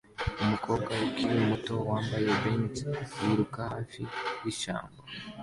Umukobwa 0.43 0.91
ukiri 1.07 1.35
muto 1.49 1.73
wambaye 1.89 2.29
beige 2.41 2.87
yiruka 3.21 3.61
hafi 3.73 4.01
yishyamba 4.43 5.01